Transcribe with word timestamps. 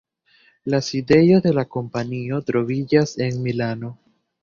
La 0.73 0.79
sidejo 0.87 1.37
de 1.47 1.53
la 1.59 1.65
kompanio 1.77 2.43
troviĝas 2.51 3.17
en 3.31 3.43
Milano. 3.49 3.97